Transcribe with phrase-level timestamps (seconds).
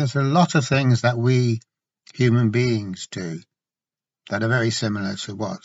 [0.00, 1.60] there's a lot of things that we
[2.14, 3.40] human beings do
[4.30, 5.60] that are very similar to what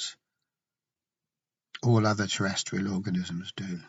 [1.82, 3.80] all other terrestrial organisms do.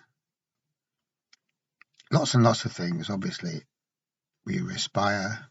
[2.13, 3.63] Lots and lots of things, obviously.
[4.45, 5.49] We respire,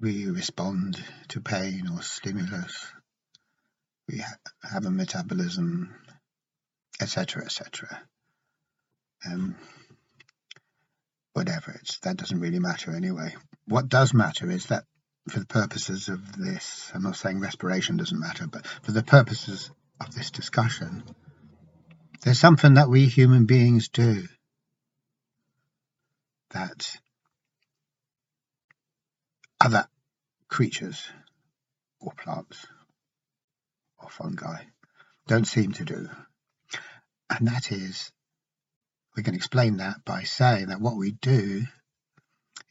[0.00, 2.86] we respond to pain or stimulus,
[4.08, 5.94] we ha have a metabolism,
[6.98, 8.00] etc., etc.
[9.26, 9.56] Um,
[11.36, 13.34] whatever, it's, that doesn't really matter anyway.
[13.66, 14.84] What does matter is that
[15.28, 19.70] for the purposes of this, I'm not saying respiration doesn't matter, but for the purposes
[20.00, 21.02] of this discussion,
[22.22, 24.26] there's something that we human beings do
[26.52, 26.96] that
[29.60, 29.86] other
[30.48, 31.06] creatures
[32.00, 32.64] or plants
[33.98, 34.62] or fungi
[35.28, 36.08] don't seem to do.
[37.28, 38.10] And that is,
[39.16, 41.62] we can explain that by saying that what we do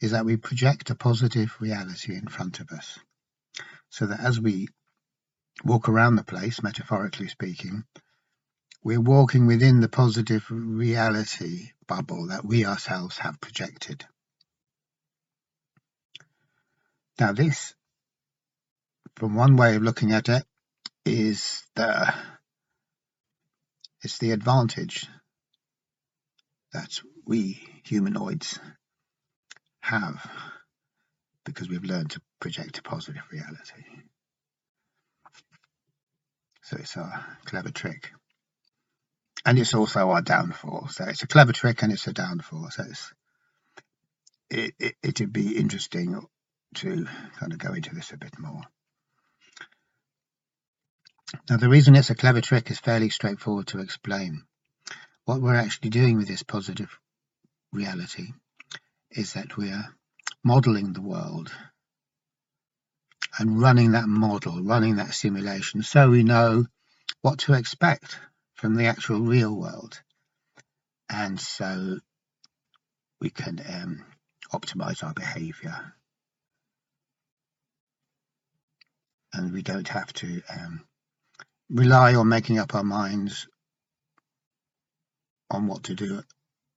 [0.00, 2.98] is that we project a positive reality in front of us.
[3.90, 4.68] So that as we
[5.64, 7.84] walk around the place, metaphorically speaking,
[8.84, 14.04] we're walking within the positive reality bubble that we ourselves have projected.
[17.18, 17.74] Now, this,
[19.16, 20.44] from one way of looking at it,
[21.04, 22.14] is the
[24.02, 25.08] it's the advantage
[26.76, 28.58] that we humanoids
[29.80, 30.30] have
[31.44, 33.82] because we've learned to project a positive reality.
[36.62, 38.10] So it's a clever trick.
[39.46, 40.88] And it's also our downfall.
[40.90, 42.68] So it's a clever trick and it's a downfall.
[42.70, 43.14] So it's,
[44.50, 46.20] it, it, it'd be interesting
[46.74, 47.06] to
[47.38, 48.62] kind of go into this a bit more.
[51.48, 54.42] Now, the reason it's a clever trick is fairly straightforward to explain.
[55.26, 57.00] What we're actually doing with this positive
[57.72, 58.28] reality
[59.10, 59.84] is that we're
[60.44, 61.50] modeling the world
[63.36, 66.66] and running that model, running that simulation, so we know
[67.22, 68.20] what to expect
[68.54, 70.00] from the actual real world.
[71.10, 71.98] And so
[73.20, 74.04] we can um,
[74.52, 75.92] optimize our behavior.
[79.34, 80.84] And we don't have to um,
[81.68, 83.48] rely on making up our minds
[85.50, 86.22] on what to do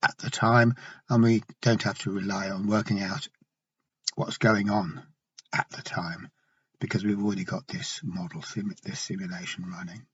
[0.03, 0.75] at the time,
[1.09, 3.27] and we don't have to rely on working out
[4.15, 5.03] what's going on
[5.53, 6.29] at the time
[6.79, 8.43] because we've already got this model,
[8.83, 10.05] this simulation running.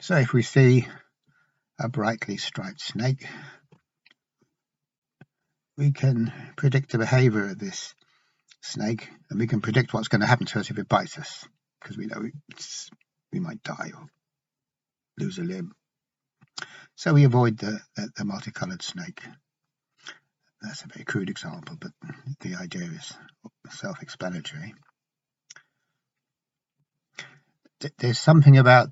[0.00, 0.86] So if we see
[1.78, 3.26] a brightly striped snake,
[5.76, 7.94] we can predict the behavior of this
[8.60, 11.46] snake and we can predict what's going to happen to us if it bites us
[11.80, 12.22] because we know
[13.32, 14.06] we might die or
[15.18, 15.72] lose a limb.
[16.96, 19.22] So we avoid the, the, the multicolored snake.
[20.62, 21.92] That's a very crude example, but
[22.40, 23.12] the idea is
[23.70, 24.74] self-explanatory.
[27.98, 28.88] There's something about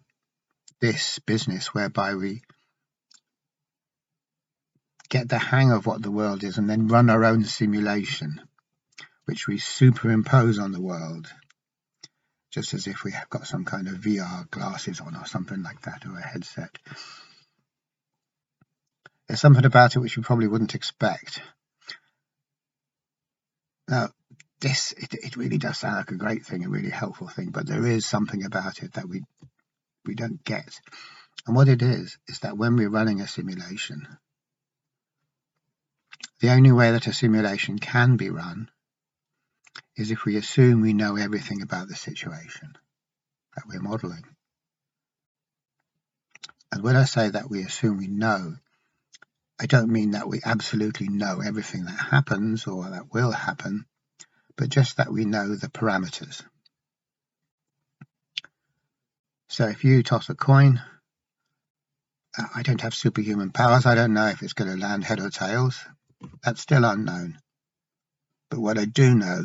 [0.81, 2.43] this business whereby we
[5.09, 8.41] get the hang of what the world is and then run our own simulation
[9.25, 11.33] which we superimpose on the world,
[12.55, 15.83] just as if we have got some kind of VR glasses on or something like
[15.83, 16.71] that, or a headset.
[19.27, 21.43] There's something about it which you probably wouldn't expect.
[23.89, 24.11] Now,
[24.61, 27.67] this, it, it really does sound like a great thing, a really helpful thing, but
[27.67, 29.23] there is something about it that we,
[30.07, 30.79] we don't get.
[31.49, 34.07] And what it is, is that when we're running a simulation,
[36.41, 38.71] the only way that a simulation can be run
[39.97, 42.77] is if we assume we know everything about the situation
[43.55, 44.25] that we're modeling.
[46.73, 48.57] And when I say that we assume we know,
[49.61, 53.87] I don't mean that we absolutely know everything that happens or that will happen,
[54.57, 56.43] but just that we know the parameters.
[59.49, 60.83] So if you toss a coin,
[62.37, 63.87] uh, I don't have superhuman powers.
[63.87, 65.79] I don't know if it's going to land head or tails.
[66.43, 67.39] That's still unknown.
[68.51, 69.45] But what I do know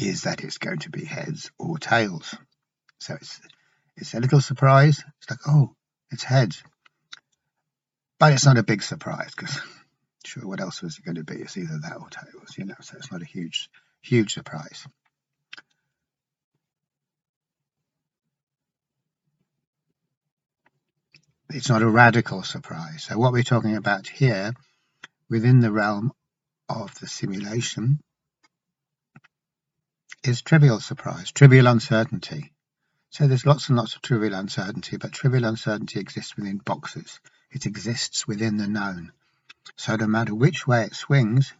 [0.00, 2.34] is that it's going to be heads or tails.
[2.98, 3.40] So it's
[3.96, 5.02] it's a little surprise.
[5.18, 5.74] It's like, oh,
[6.10, 6.62] it's heads.
[8.18, 9.60] But it's not a big surprise because
[10.24, 11.36] sure, what else was it going to be?
[11.36, 13.68] It's either that or tails, you know, so it's not a huge,
[14.00, 14.86] huge surprise.
[21.50, 23.04] It's not a radical surprise.
[23.04, 24.52] So what we're talking about here
[25.28, 26.12] within the realm
[26.68, 28.00] of the simulation
[30.22, 32.52] is trivial surprise, trivial uncertainty.
[33.10, 37.20] So there's lots and lots of trivial uncertainty, but trivial uncertainty exists within boxes.
[37.50, 39.12] It exists within the known.
[39.76, 41.52] So no matter which way it swings,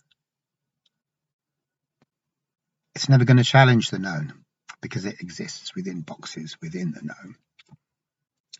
[2.94, 4.44] it's never going to challenge the known
[4.80, 7.36] because it exists within boxes within the known.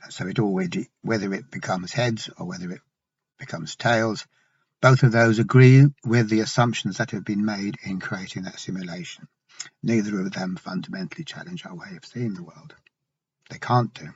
[0.09, 2.81] So it already, whether it becomes heads or whether it
[3.39, 4.27] becomes tails,
[4.81, 9.29] both of those agree with the assumptions that have been made in creating that simulation.
[9.83, 12.75] Neither of them fundamentally challenge our way of seeing the world.
[13.51, 14.09] They can't do.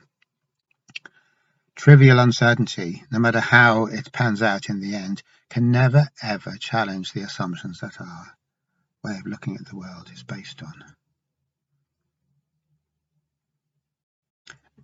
[1.75, 7.11] Trivial uncertainty, no matter how it pans out in the end, can never ever challenge
[7.11, 8.37] the assumptions that our
[9.03, 10.73] way of looking at the world is based on.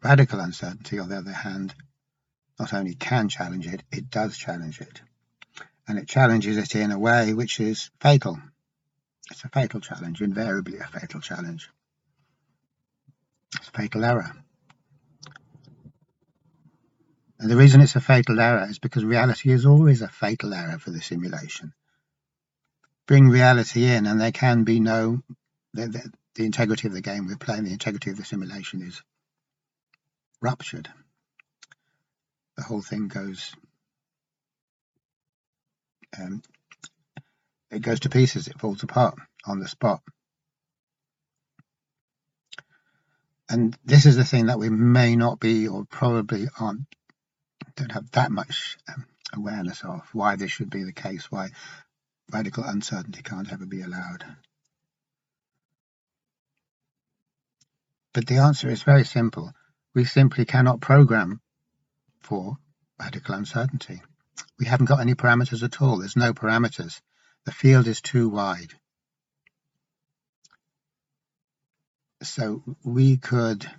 [0.03, 1.73] Radical uncertainty, on the other hand,
[2.59, 5.01] not only can challenge it, it does challenge it.
[5.87, 8.39] And it challenges it in a way which is fatal.
[9.31, 11.69] It's a fatal challenge, invariably a fatal challenge.
[13.55, 14.31] It's a fatal error.
[17.39, 20.77] And the reason it's a fatal error is because reality is always a fatal error
[20.77, 21.73] for the simulation.
[23.07, 25.23] Bring reality in, and there can be no.
[25.73, 29.01] The, the, the integrity of the game we're playing, the integrity of the simulation is
[30.41, 30.89] ruptured.
[32.57, 33.53] The whole thing goes
[36.19, 36.43] um,
[37.71, 39.15] it goes to pieces, it falls apart
[39.45, 40.01] on the spot.
[43.49, 46.81] And this is the thing that we may not be or probably aren't
[47.75, 51.49] don't have that much um, awareness of why this should be the case, why
[52.31, 54.25] radical uncertainty can't ever be allowed.
[58.13, 59.53] But the answer is very simple
[59.93, 61.41] we simply cannot program
[62.21, 62.57] for
[62.99, 64.01] radical uncertainty.
[64.59, 65.99] We haven't got any parameters at all.
[65.99, 67.01] There's no parameters.
[67.45, 68.73] The field is too wide.
[72.21, 73.69] So we could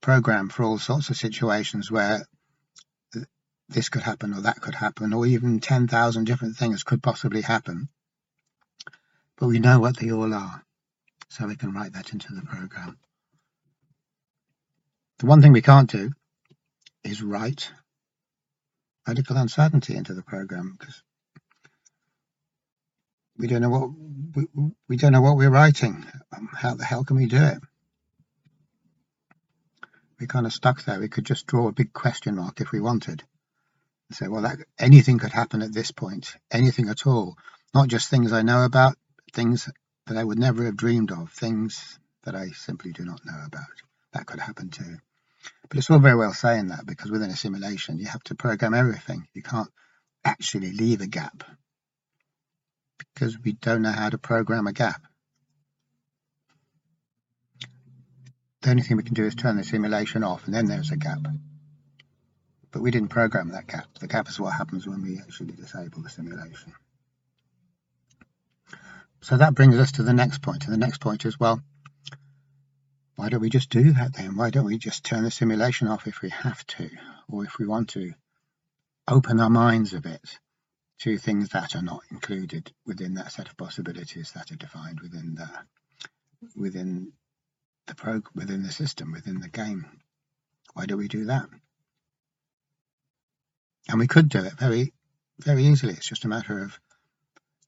[0.00, 2.26] program for all sorts of situations where
[3.68, 7.88] this could happen or that could happen, or even 10,000 different things could possibly happen.
[9.36, 10.64] But we know what they all are,
[11.28, 12.98] so we can write that into the program.
[15.18, 16.10] The one thing we can't do
[17.04, 17.70] is write
[19.06, 21.02] radical uncertainty into the program because
[23.40, 23.90] we don't know what
[24.34, 26.06] we, we don't know what we're writing.
[26.36, 27.58] Um, how the hell can we do it?
[30.20, 31.00] We're kind of stuck there.
[31.00, 33.22] We could just draw a big question mark if we wanted
[34.08, 37.36] and say, well, that, anything could happen at this point, anything at all.
[37.74, 38.96] Not just things I know about,
[39.32, 39.68] things
[40.06, 43.64] that I would never have dreamed of, things that I simply do not know about.
[44.12, 44.98] That could happen too.
[45.68, 48.74] But it's all very well saying that because within a simulation, you have to program
[48.74, 49.26] everything.
[49.32, 49.70] You can't
[50.24, 51.44] actually leave a gap
[53.14, 55.02] because we don't know how to program a gap.
[58.62, 60.96] The only thing we can do is turn the simulation off and then there's a
[60.96, 61.20] gap.
[62.72, 63.86] But we didn't program that gap.
[63.98, 66.74] The gap is what happens when we actually disable the simulation.
[69.22, 70.64] So that brings us to the next point.
[70.64, 71.62] And the next point is, well,
[73.16, 74.36] why don't we just do that then?
[74.36, 76.88] Why don't we just turn the simulation off if we have to,
[77.28, 78.12] or if we want to
[79.08, 80.38] open our minds a bit
[81.00, 85.34] to things that are not included within that set of possibilities that are defined within
[85.34, 85.48] the
[86.56, 87.12] within
[87.86, 89.86] the prog within the system, within the game.
[90.74, 91.48] Why do we do that?
[93.88, 94.92] And we could do it very,
[95.40, 95.94] very easily.
[95.94, 96.78] It's just a matter of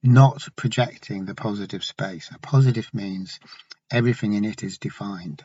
[0.01, 2.29] not projecting the positive space.
[2.33, 3.39] A positive means
[3.91, 5.43] everything in it is defined.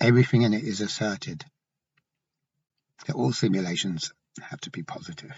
[0.00, 1.44] Everything in it is asserted.
[3.06, 5.36] That all simulations have to be positive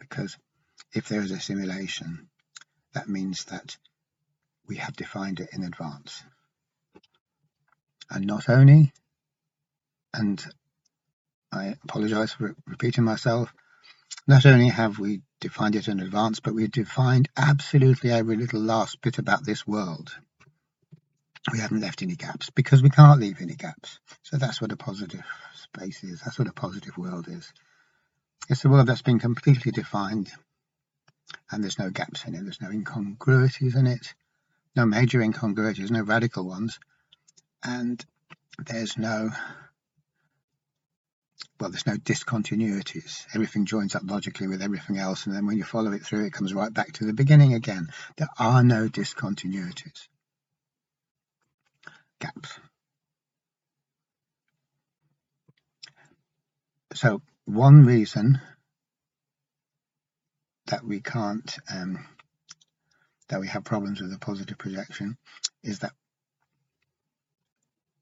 [0.00, 0.36] because
[0.94, 2.28] if there is a simulation,
[2.94, 3.76] that means that
[4.66, 6.22] we have defined it in advance.
[8.10, 8.92] And not only,
[10.12, 10.44] and
[11.52, 13.52] I apologize for repeating myself,
[14.26, 19.00] not only have we defined it in advance, but we've defined absolutely every little last
[19.00, 20.14] bit about this world
[21.50, 23.98] we haven't left any gaps because we can't leave any gaps.
[24.22, 26.20] So that's what a positive space is.
[26.20, 27.52] That's what a positive world is.
[28.48, 30.30] It's a world that's been completely defined
[31.50, 32.42] and there's no gaps in it.
[32.42, 34.14] There's no incongruities in it,
[34.76, 36.78] no major incongruities, no radical ones.
[37.64, 38.04] And
[38.58, 39.30] there's no,
[41.60, 43.26] well, there's no discontinuities.
[43.34, 45.26] Everything joins up logically with everything else.
[45.26, 47.88] And then when you follow it through, it comes right back to the beginning again.
[48.16, 50.08] There are no discontinuities
[52.22, 52.60] gaps.
[56.94, 58.40] So one reason
[60.72, 62.06] that we can't, um,
[63.28, 65.18] that we have problems with a positive projection
[65.62, 65.92] is that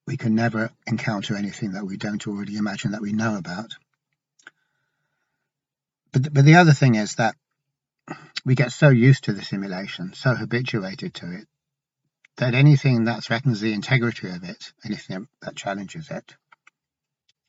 [0.06, 3.74] we can never encounter anything that we don't already imagine that we know about.
[6.12, 7.34] but but the other thing is that
[8.44, 11.46] we get so used to the simulation, so habituated to it,
[12.36, 16.36] that anything that threatens the integrity of it, anything that challenges it,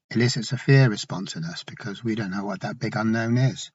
[0.09, 3.71] elicits a fear response in us because we don't know what that big unknown is.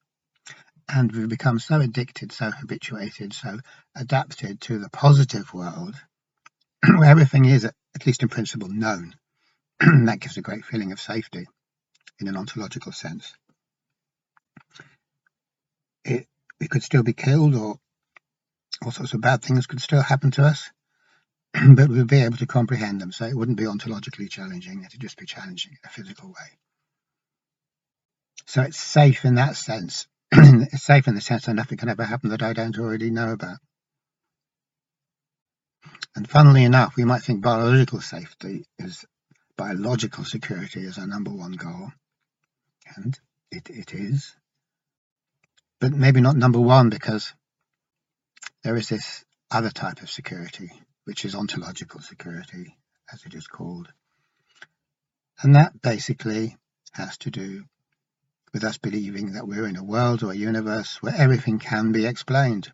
[0.89, 3.59] And we've become so addicted, so habituated, so
[3.97, 5.97] adapted to the positive world
[6.87, 9.15] where everything is, at least in principle, known.
[9.81, 11.47] that gives a great feeling of safety
[12.21, 13.35] in an ontological sense.
[16.05, 16.27] It,
[16.61, 17.79] we could still be killed or
[18.85, 20.71] all sorts of bad things could still happen to us,
[21.75, 23.13] but we'd be able to comprehend them.
[23.13, 26.59] So it wouldn't be ontologically challenging, it'd just be challenging in a physical way.
[28.47, 30.07] So it's safe in that sense.
[30.77, 33.59] safe in the sense that nothing can ever happen that I don't already know about.
[36.15, 39.05] And funnily enough, we might think biological safety is
[39.57, 41.93] biological security is our number one goal.
[42.97, 43.19] And
[43.51, 44.35] it, it is.
[45.81, 47.33] But maybe not number one because
[48.65, 50.71] there is this other type of security,
[51.05, 52.77] which is ontological security,
[53.13, 53.89] as it is called.
[55.43, 56.57] And that basically
[56.93, 57.65] has to do
[58.57, 62.07] with us believing that we're in a world or a universe where everything can be
[62.07, 62.73] explained.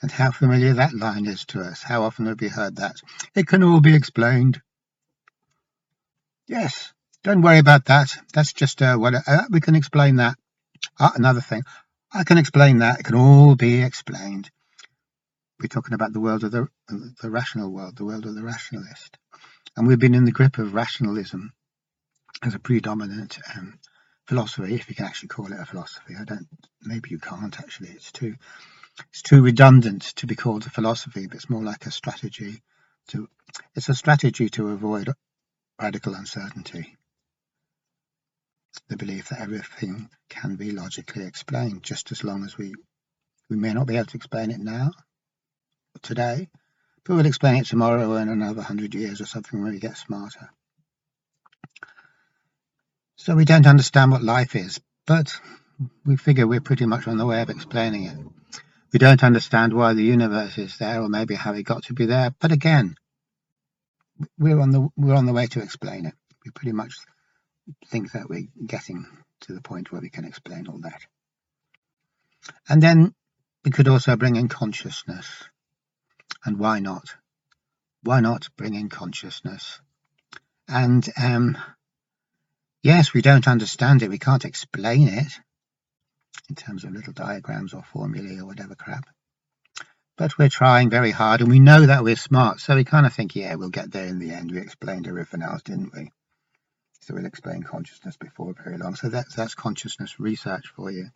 [0.00, 1.82] And how familiar that line is to us.
[1.82, 2.94] How often have we heard that?
[3.34, 4.62] It can all be explained.
[6.46, 6.92] Yes,
[7.24, 8.16] don't worry about that.
[8.32, 10.36] That's just uh, what uh, we can explain that.
[11.00, 11.64] Ah, another thing.
[12.14, 13.00] I can explain that.
[13.00, 14.48] It can all be explained.
[15.58, 16.68] We're talking about the world of the,
[17.20, 19.18] the rational world, the world of the rationalist.
[19.76, 21.52] And we've been in the grip of rationalism
[22.42, 23.78] as a predominant um,
[24.26, 26.14] philosophy, if you can actually call it a philosophy.
[26.18, 26.46] I don't,
[26.82, 27.90] maybe you can't actually.
[27.90, 28.36] It's too,
[29.10, 32.62] it's too redundant to be called a philosophy, but it's more like a strategy
[33.08, 33.28] to,
[33.74, 35.10] it's a strategy to avoid
[35.80, 36.96] radical uncertainty.
[38.88, 42.74] The belief that everything can be logically explained, just as long as we,
[43.48, 44.92] we may not be able to explain it now,
[46.02, 46.48] today,
[47.04, 49.96] but we'll explain it tomorrow or in another hundred years or something when we get
[49.96, 50.50] smarter.
[53.20, 55.38] So we don't understand what life is, but
[56.06, 58.16] we figure we're pretty much on the way of explaining it.
[58.94, 62.06] We don't understand why the universe is there or maybe how it got to be
[62.06, 62.94] there, but again,
[64.38, 66.14] we're on the we're on the way to explain it.
[66.46, 66.96] We pretty much
[67.88, 69.06] think that we're getting
[69.40, 71.02] to the point where we can explain all that.
[72.70, 73.14] And then
[73.66, 75.26] we could also bring in consciousness.
[76.46, 77.16] And why not?
[78.02, 79.78] Why not bring in consciousness?
[80.66, 81.58] And um,
[82.82, 84.08] Yes, we don't understand it.
[84.08, 85.32] We can't explain it
[86.48, 89.04] in terms of little diagrams or formulae or whatever crap.
[90.16, 92.60] But we're trying very hard and we know that we're smart.
[92.60, 94.50] So we kind of think, yeah, we'll get there in the end.
[94.50, 96.10] We explained everything else, didn't we?
[97.02, 98.94] So we'll explain consciousness before very long.
[98.94, 101.06] So that's, that's consciousness research for you.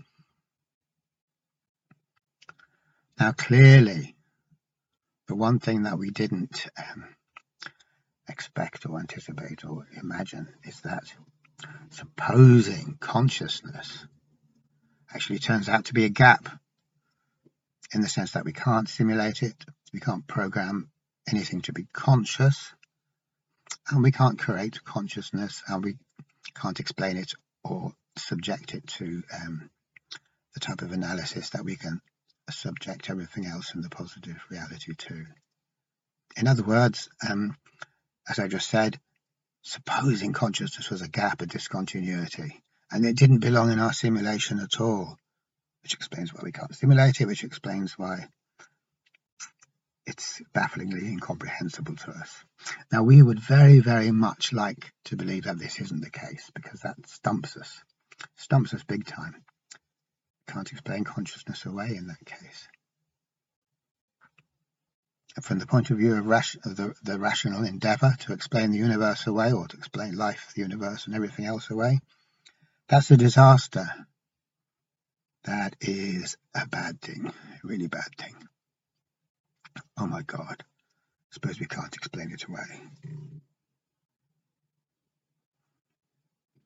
[3.19, 4.17] Now, clearly,
[5.29, 7.05] the one thing that we didn't um,
[8.29, 11.05] expect or anticipate or imagine is that
[11.91, 14.07] supposing consciousness
[15.15, 16.49] actually turns out to be a gap
[17.95, 19.55] in the sense that we can't simulate it,
[19.93, 20.91] we can't program
[21.31, 22.73] anything to be conscious,
[23.89, 25.97] and we can't create consciousness, and we
[26.55, 27.33] can't explain it
[27.63, 29.71] or subject it to um,
[30.55, 32.01] the type of analysis that we can
[32.51, 35.25] subject everything else in the positive reality to.
[36.37, 37.57] In other words, um,
[38.29, 38.99] as I just said,
[39.65, 44.81] supposing consciousness was a gap, a discontinuity, and it didn't belong in our simulation at
[44.81, 45.19] all,
[45.83, 48.29] which explains why we can't simulate it, which explains why
[50.07, 52.45] it's bafflingly incomprehensible to us.
[52.93, 56.81] Now, we would very, very much like to believe that this isn't the case because
[56.81, 57.83] that stumps us,
[58.37, 59.43] stumps us big time.
[60.47, 62.69] Can't explain consciousness away in that case
[65.43, 69.27] from the point of view of, of the, the, rational endeavor to explain the universe
[69.27, 72.01] away or to explain life, the universe, and everything else away,
[72.89, 73.87] that's a disaster.
[75.45, 78.35] That is a bad thing, a really bad thing.
[79.99, 80.63] Oh my God.
[81.31, 82.81] Suppose we can't explain it away.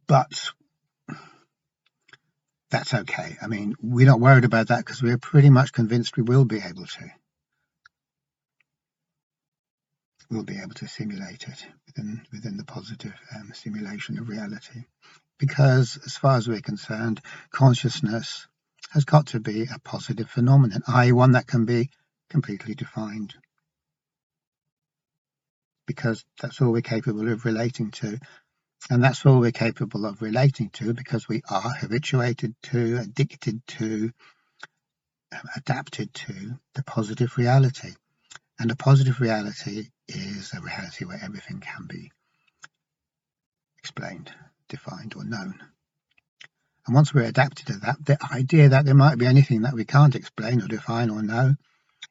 [0.07, 0.51] But
[2.71, 3.37] that's okay.
[3.41, 6.59] I mean, we're not worried about that because we're pretty much convinced we will be
[6.59, 7.11] able to.
[10.31, 14.85] We'll be able to simulate it within within the positive um, simulation of reality.
[15.39, 17.21] Because as far as we're concerned,
[17.53, 18.47] consciousness
[18.91, 21.13] has got to be a positive phenomenon, i.e.
[21.13, 21.91] one that can be
[22.31, 23.35] completely defined.
[25.87, 28.19] Because that's all we're capable of relating to.
[28.91, 34.13] And that's all we're capable of relating to because we are habituated to, addicted to,
[35.33, 37.93] um, adapted to the positive reality.
[38.59, 42.11] And a positive reality is a reality where everything can be
[43.79, 44.31] explained,
[44.69, 45.61] defined, or known.
[46.87, 49.85] And once we're adapted to that, the idea that there might be anything that we
[49.85, 51.55] can't explain or define or know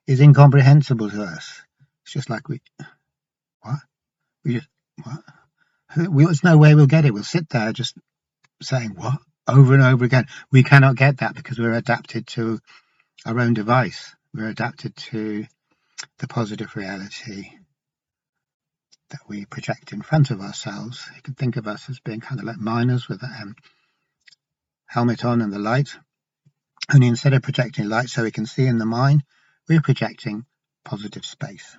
[0.06, 1.62] is incomprehensible to us.
[2.04, 2.62] It's just like we,
[3.62, 3.80] what?
[4.46, 4.70] We just,
[5.04, 5.20] what?
[5.96, 7.14] There's no way we'll get it.
[7.14, 7.98] We'll sit there just
[8.62, 10.28] saying what over and over again.
[10.52, 12.60] We cannot get that because we're adapted to
[13.26, 14.16] our own device.
[14.34, 15.46] We're adapted to
[16.20, 17.50] the positive reality
[19.10, 21.08] that we project in front of ourselves.
[21.16, 23.56] You can think of us as being kind of like miners with um,
[24.86, 25.96] helmet on and the light.
[26.94, 29.24] Only instead of projecting light so we can see in the mine,
[29.68, 30.46] we're projecting
[30.86, 31.78] positive space.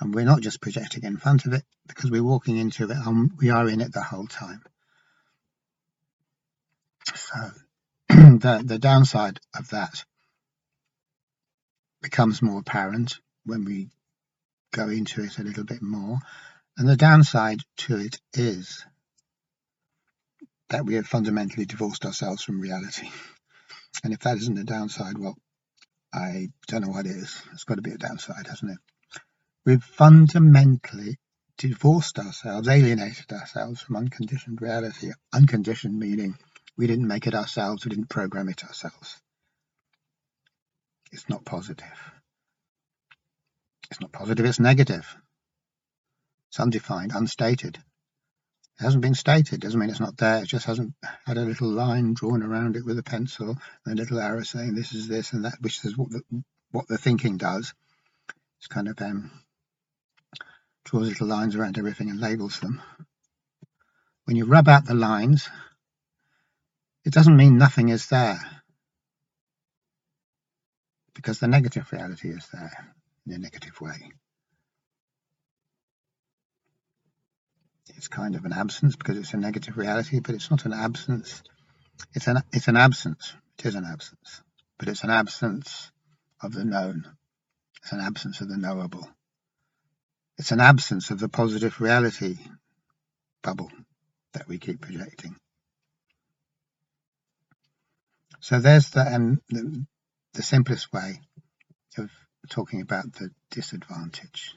[0.00, 3.30] And we're not just projecting in front of it because we're walking into it and
[3.38, 4.62] we are in it the whole time.
[7.14, 7.50] So
[8.08, 10.04] the, the downside of that
[12.02, 13.88] becomes more apparent when we
[14.74, 16.18] go into it a little bit more.
[16.76, 18.84] And the downside to it is
[20.70, 23.08] that we have fundamentally divorced ourselves from reality.
[24.02, 25.36] And if that isn't a downside, well,
[26.12, 27.40] I don't know what is.
[27.52, 28.78] It's got to be a downside, hasn't it?
[29.64, 31.16] We've fundamentally
[31.56, 35.12] divorced ourselves, alienated ourselves from unconditioned reality.
[35.32, 36.36] Unconditioned meaning
[36.76, 39.16] we didn't make it ourselves, we didn't program it ourselves.
[41.12, 41.86] It's not positive.
[43.94, 45.06] It's not positive, it's negative.
[46.50, 47.76] It's undefined, unstated.
[47.76, 50.42] It hasn't been stated, doesn't mean it's not there.
[50.42, 54.02] It just hasn't had a little line drawn around it with a pencil and a
[54.02, 56.22] little arrow saying this is this and that, which is what the,
[56.72, 57.72] what the thinking does.
[58.58, 59.30] It's kind of um,
[60.84, 62.82] draws little lines around everything and labels them.
[64.24, 65.48] When you rub out the lines,
[67.04, 68.40] it doesn't mean nothing is there
[71.14, 74.12] because the negative reality is there in a negative way.
[77.96, 81.42] it's kind of an absence because it's a negative reality, but it's not an absence.
[82.14, 83.34] It's an it's an absence.
[83.58, 84.42] It is an absence,
[84.78, 85.90] but it's an absence
[86.42, 87.06] of the known.
[87.82, 89.08] It's an absence of the knowable.
[90.38, 92.36] It's an absence of the positive reality
[93.42, 93.70] bubble
[94.32, 95.36] that we keep projecting.
[98.40, 99.86] So there's the, um, the,
[100.34, 101.20] the simplest way
[101.96, 102.10] of
[102.50, 104.54] talking about the disadvantage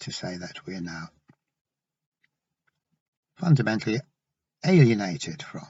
[0.00, 1.08] to say that we are now
[3.36, 4.00] fundamentally
[4.64, 5.66] alienated from,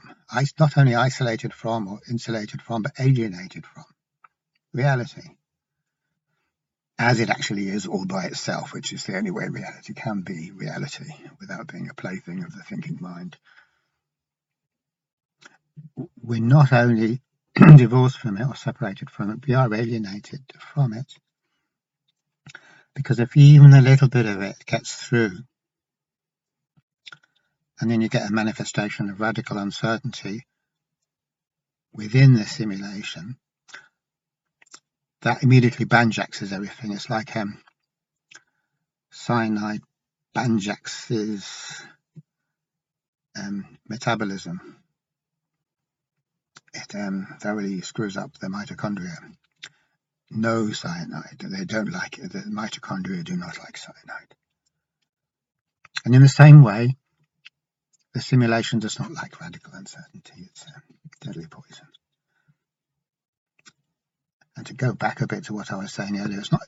[0.59, 3.85] not only isolated from or insulated from, but alienated from
[4.73, 5.21] reality
[7.01, 10.51] as it actually is all by itself, which is the only way reality can be
[10.51, 11.05] reality
[11.39, 13.37] without being a plaything of the thinking mind.
[16.21, 17.21] We're not only
[17.77, 20.41] divorced from it or separated from it, we are alienated
[20.73, 21.13] from it.
[22.95, 25.31] Because if even a little bit of it gets through
[27.79, 30.45] and then you get a manifestation of radical uncertainty
[31.93, 33.37] within the simulation
[35.21, 36.91] that immediately banjaxes everything.
[36.91, 37.59] It's like um,
[39.11, 39.81] cyanide
[40.35, 41.81] banjaxes
[43.37, 44.80] um, metabolism.
[46.73, 49.17] It um, thoroughly screws up the mitochondria.
[50.29, 51.39] No cyanide.
[51.39, 52.31] They don't like it.
[52.31, 54.35] The mitochondria do not like cyanide.
[56.05, 56.95] And in the same way,
[58.13, 60.47] the simulation does not like radical uncertainty.
[60.49, 61.87] It's a deadly poison.
[64.55, 66.61] And to go back a bit to what I was saying earlier, it's not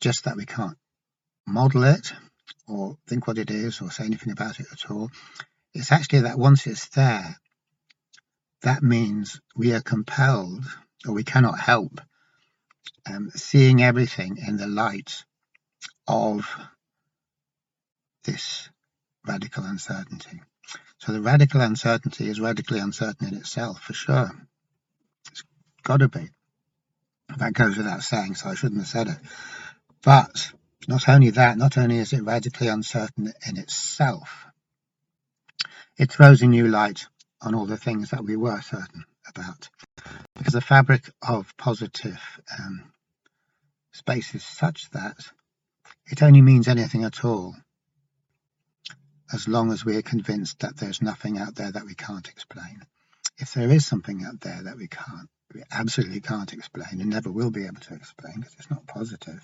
[0.00, 0.76] just that we can't
[1.46, 2.12] model it
[2.68, 5.10] or think what it is or say anything about it at all.
[5.74, 7.36] It's actually that once it's there,
[8.62, 10.64] that means we are compelled
[11.06, 12.00] or we cannot help
[13.08, 15.24] um, seeing everything in the light
[16.08, 16.48] of
[18.24, 18.68] this
[19.26, 20.40] radical uncertainty.
[20.98, 24.30] So the radical uncertainty is radically uncertain in itself, for sure.
[25.30, 25.44] It's
[25.82, 26.30] got to be.
[27.38, 29.18] That goes without saying, so I shouldn't have said it.
[30.02, 30.52] But
[30.88, 34.46] not only that, not only is it radically uncertain in itself,
[35.98, 37.06] it throws a new light
[37.42, 39.68] on all the things that we were certain about.
[40.36, 42.20] Because the fabric of positive
[42.58, 42.92] um,
[43.92, 45.16] space is such that
[46.10, 47.54] it only means anything at all
[49.32, 52.82] as long as we are convinced that there's nothing out there that we can't explain.
[53.38, 57.30] If there is something out there that we can't, we absolutely can't explain and never
[57.30, 59.42] will be able to explain because it's not positive,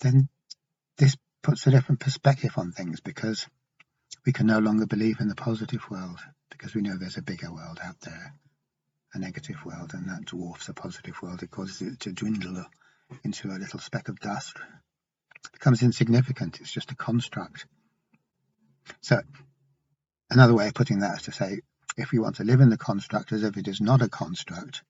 [0.00, 0.28] then
[0.98, 3.46] this puts a different perspective on things because
[4.24, 6.18] we can no longer believe in the positive world
[6.50, 8.34] because we know there's a bigger world out there,
[9.14, 11.42] a negative world, and that dwarfs the positive world.
[11.42, 12.64] It causes it to dwindle
[13.24, 14.56] into a little speck of dust.
[15.44, 16.60] It becomes insignificant.
[16.60, 17.66] It's just a construct.
[19.00, 19.20] So
[20.30, 21.60] another way of putting that is to say,
[21.96, 24.82] if we want to live in the construct as if it is not a construct,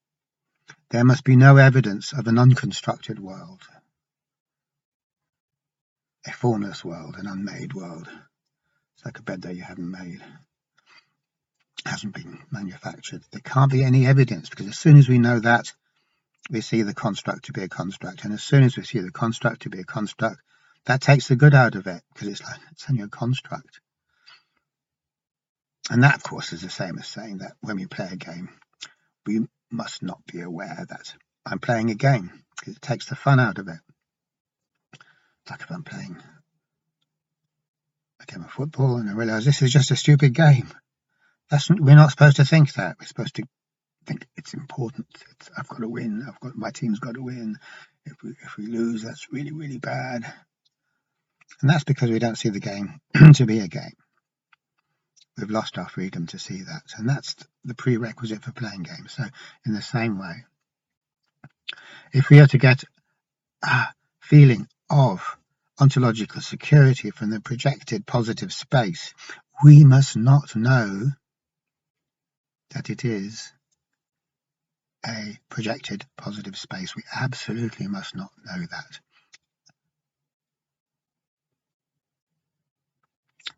[0.90, 3.62] there must be no evidence of an unconstructed world,
[6.26, 8.08] a formless world, an unmade world.
[9.02, 10.20] It's like a bed that you haven't made,
[11.84, 13.22] hasn't been manufactured.
[13.32, 15.72] There can't be any evidence because as soon as we know that,
[16.50, 18.22] we see the construct to be a construct.
[18.24, 20.40] And as soon as we see the construct to be a construct,
[20.84, 23.80] that takes the good out of it because it's like it's only a construct.
[25.90, 28.50] And that, of course, is the same as saying that when we play a game,
[29.26, 31.12] we must not be aware that
[31.44, 33.80] I'm playing a game because it takes the fun out of it.
[34.92, 36.22] It's like if I'm playing
[38.26, 40.68] game of football and I realize this is just a stupid game.
[41.50, 42.96] That's we're not supposed to think that.
[42.98, 43.44] We're supposed to
[44.06, 45.06] think it's important.
[45.32, 46.24] It's, I've got to win.
[46.26, 47.58] I've got my team's got to win.
[48.04, 50.32] If we if we lose, that's really really bad.
[51.61, 53.00] And that's because we don't see the game
[53.35, 53.96] to be a game.
[55.37, 59.12] We've lost our freedom to see that, and that's the prerequisite for playing games.
[59.12, 59.24] So,
[59.64, 60.44] in the same way,
[62.12, 62.85] if we are to get
[63.62, 63.87] a
[64.20, 65.37] feeling of
[65.80, 69.14] ontological security from the projected positive space,
[69.64, 71.06] we must not know
[72.74, 73.52] that it is
[75.06, 76.94] a projected positive space.
[76.94, 79.00] We absolutely must not know that.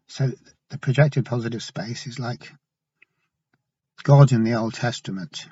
[0.07, 0.33] So
[0.70, 2.50] the projected positive space is like
[4.03, 5.46] God in the Old Testament,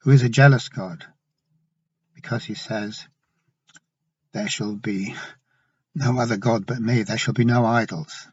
[0.00, 1.04] who is a jealous God,
[2.14, 3.06] because he says,
[4.32, 5.14] There shall be
[5.94, 8.28] no other God but me, there shall be no idols.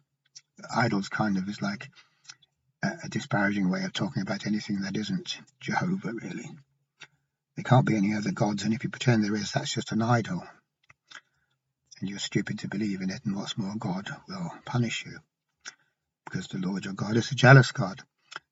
[0.76, 1.90] Idols kind of is like
[2.84, 6.50] a disparaging way of talking about anything that isn't Jehovah, really.
[7.56, 10.02] There can't be any other gods, and if you pretend there is, that's just an
[10.02, 10.44] idol.
[12.00, 15.18] And you're stupid to believe in it, and what's more, God will punish you
[16.26, 18.02] because the Lord your God is a jealous God.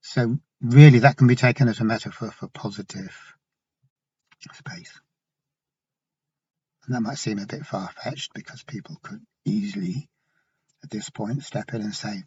[0.01, 3.15] So, really, that can be taken as a metaphor for positive
[4.53, 4.91] space.
[6.85, 10.07] And that might seem a bit far fetched because people could easily,
[10.83, 12.23] at this point, step in and say,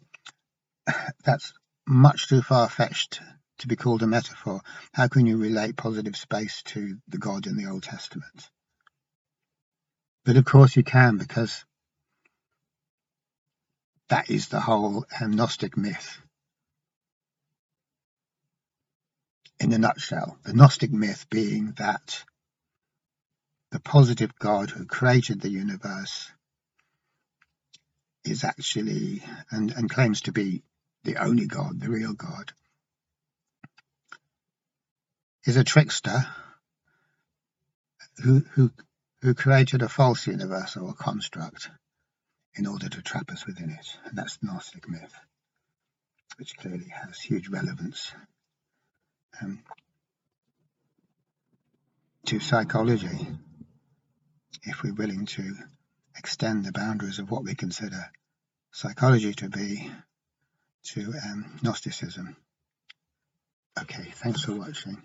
[1.25, 1.53] that's
[1.87, 3.21] much too far-fetched
[3.59, 4.61] to be called a metaphor.
[4.93, 8.49] How can you relate positive space to the God in the Old Testament?
[10.25, 11.65] But of course you can, because
[14.09, 16.19] that is the whole um, Gnostic myth.
[19.59, 22.23] In a nutshell, the Gnostic myth being that
[23.71, 26.31] the positive God who created the universe
[28.25, 30.63] is actually and, and claims to be
[31.03, 32.51] the only God, the real God,
[35.45, 36.25] is a trickster
[38.23, 38.71] who, who,
[39.21, 41.69] who created a false universe or a construct
[42.55, 43.87] in order to trap us within it.
[44.05, 45.13] And that's the Gnostic myth,
[46.37, 48.11] which clearly has huge relevance
[49.41, 49.59] um,
[52.25, 53.27] to psychology
[54.63, 55.55] if we're willing to
[56.17, 58.11] extend the boundaries of what we consider
[58.71, 59.89] psychology to be
[60.83, 62.35] to um, Gnosticism.
[63.79, 65.01] Okay, thanks for watching.